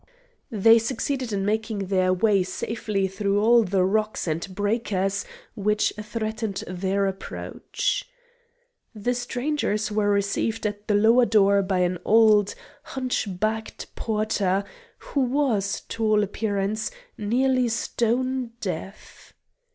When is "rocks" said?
3.83-4.27